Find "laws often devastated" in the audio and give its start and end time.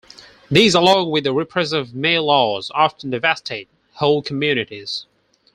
2.17-3.67